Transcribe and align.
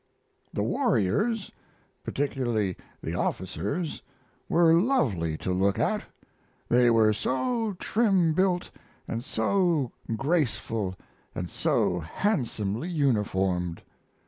The 0.51 0.63
warriors 0.63 1.51
particularly 2.03 2.75
the 3.03 3.13
officers 3.13 4.01
were 4.49 4.73
lovely 4.73 5.37
to 5.37 5.53
look 5.53 5.77
at, 5.77 6.03
they 6.69 6.89
were 6.89 7.13
so 7.13 7.73
trim 7.73 8.33
built 8.33 8.71
and 9.07 9.23
so 9.23 9.91
graceful 10.17 10.95
and 11.35 11.51
so 11.51 11.99
handsomely 11.99 12.89
uniformed. 12.89 13.83